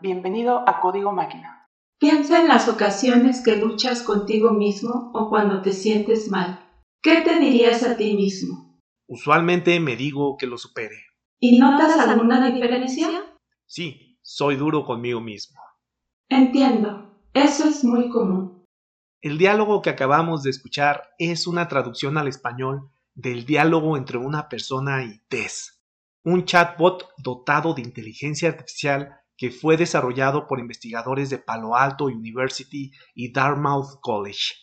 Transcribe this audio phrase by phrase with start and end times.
[0.00, 1.68] Bienvenido a Código Máquina.
[1.98, 6.60] Piensa en las ocasiones que luchas contigo mismo o cuando te sientes mal.
[7.02, 8.80] ¿Qué te dirías a ti mismo?
[9.08, 10.96] Usualmente me digo que lo supere.
[11.40, 13.08] ¿Y notas alguna diferencia?
[13.66, 15.60] Sí, soy duro conmigo mismo.
[16.28, 17.10] Entiendo.
[17.32, 18.64] Eso es muy común.
[19.20, 24.48] El diálogo que acabamos de escuchar es una traducción al español del diálogo entre una
[24.48, 25.73] persona y Tess,
[26.24, 32.92] un chatbot dotado de inteligencia artificial que fue desarrollado por investigadores de Palo Alto University
[33.14, 34.54] y Dartmouth College.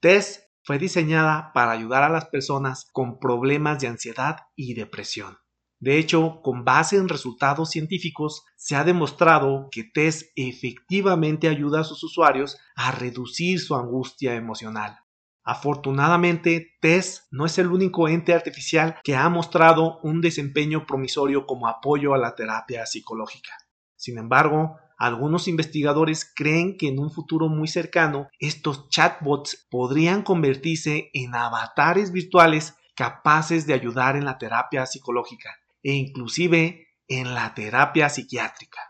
[0.00, 5.36] Tess fue diseñada para ayudar a las personas con problemas de ansiedad y depresión.
[5.80, 11.84] De hecho, con base en resultados científicos, se ha demostrado que Tess efectivamente ayuda a
[11.84, 14.96] sus usuarios a reducir su angustia emocional.
[15.44, 21.66] Afortunadamente, Tess no es el único ente artificial que ha mostrado un desempeño promisorio como
[21.66, 23.52] apoyo a la terapia psicológica.
[23.96, 31.10] Sin embargo, algunos investigadores creen que en un futuro muy cercano estos chatbots podrían convertirse
[31.12, 38.08] en avatares virtuales capaces de ayudar en la terapia psicológica e inclusive en la terapia
[38.08, 38.80] psiquiátrica.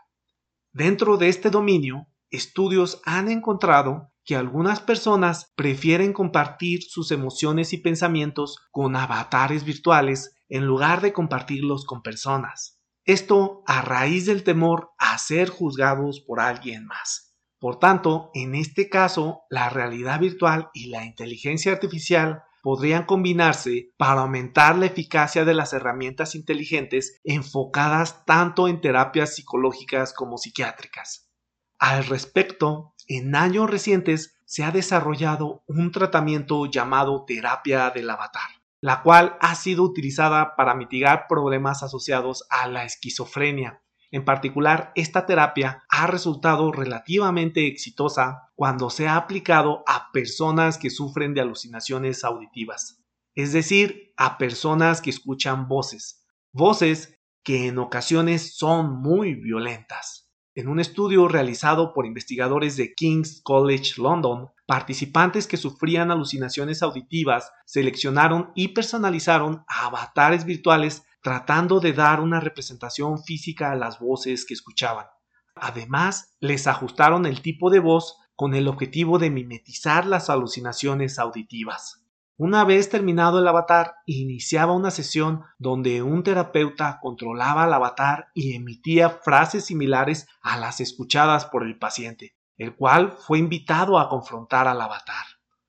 [0.71, 7.77] Dentro de este dominio, estudios han encontrado que algunas personas prefieren compartir sus emociones y
[7.77, 12.79] pensamientos con avatares virtuales en lugar de compartirlos con personas.
[13.05, 17.35] Esto a raíz del temor a ser juzgados por alguien más.
[17.59, 24.21] Por tanto, en este caso, la realidad virtual y la inteligencia artificial podrían combinarse para
[24.21, 31.29] aumentar la eficacia de las herramientas inteligentes enfocadas tanto en terapias psicológicas como psiquiátricas.
[31.77, 38.49] Al respecto, en años recientes se ha desarrollado un tratamiento llamado terapia del avatar,
[38.81, 43.81] la cual ha sido utilizada para mitigar problemas asociados a la esquizofrenia.
[44.11, 50.89] En particular, esta terapia ha resultado relativamente exitosa cuando se ha aplicado a personas que
[50.89, 53.03] sufren de alucinaciones auditivas,
[53.35, 60.22] es decir, a personas que escuchan voces, voces que en ocasiones son muy violentas.
[60.55, 67.51] En un estudio realizado por investigadores de King's College London, participantes que sufrían alucinaciones auditivas
[67.65, 74.53] seleccionaron y personalizaron avatares virtuales tratando de dar una representación física a las voces que
[74.53, 75.07] escuchaban.
[75.55, 82.02] Además, les ajustaron el tipo de voz con el objetivo de mimetizar las alucinaciones auditivas.
[82.35, 88.55] Una vez terminado el avatar, iniciaba una sesión donde un terapeuta controlaba al avatar y
[88.55, 94.67] emitía frases similares a las escuchadas por el paciente, el cual fue invitado a confrontar
[94.67, 95.25] al avatar.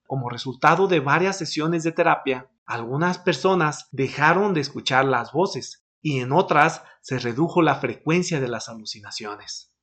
[0.07, 6.21] Como resultado de varias sesiones de terapia, algunas personas dejaron de escuchar las voces y
[6.21, 9.75] en otras se redujo la frecuencia de las alucinaciones.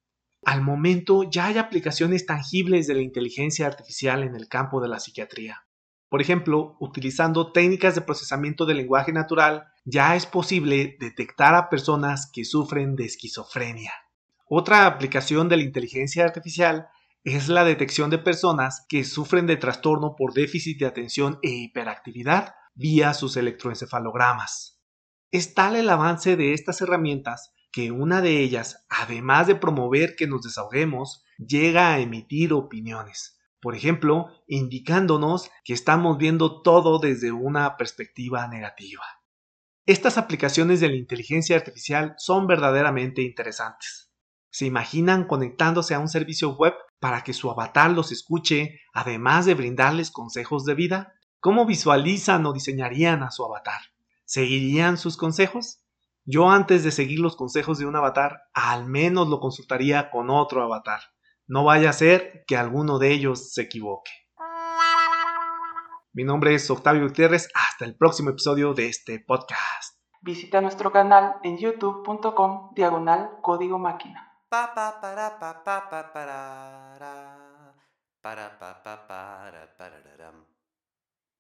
[0.44, 5.00] Al momento ya hay aplicaciones tangibles de la inteligencia artificial en el campo de la
[5.00, 5.64] psiquiatría.
[6.12, 12.30] Por ejemplo, utilizando técnicas de procesamiento del lenguaje natural, ya es posible detectar a personas
[12.34, 13.94] que sufren de esquizofrenia.
[14.46, 16.90] Otra aplicación de la inteligencia artificial
[17.24, 22.56] es la detección de personas que sufren de trastorno por déficit de atención e hiperactividad
[22.76, 24.82] vía sus electroencefalogramas.
[25.32, 30.28] Es tal el avance de estas herramientas que una de ellas, además de promover que
[30.28, 37.78] nos desahoguemos, llega a emitir opiniones por ejemplo, indicándonos que estamos viendo todo desde una
[37.78, 39.04] perspectiva negativa.
[39.86, 44.12] Estas aplicaciones de la inteligencia artificial son verdaderamente interesantes.
[44.50, 49.54] ¿Se imaginan conectándose a un servicio web para que su avatar los escuche, además de
[49.54, 51.14] brindarles consejos de vida?
[51.40, 53.82] ¿Cómo visualizan o diseñarían a su avatar?
[54.26, 55.80] ¿Seguirían sus consejos?
[56.26, 60.64] Yo antes de seguir los consejos de un avatar, al menos lo consultaría con otro
[60.64, 61.02] avatar.
[61.54, 64.10] No vaya a ser que alguno de ellos se equivoque.
[66.14, 67.50] Mi nombre es Octavio Gutiérrez.
[67.54, 70.00] Hasta el próximo episodio de este podcast.
[70.22, 74.32] Visita nuestro canal en youtube.com diagonal código máquina.
[74.48, 77.74] Pa, pa, para, pa, pa, pa, para, para,
[78.22, 80.32] para, pa, pa, para, para,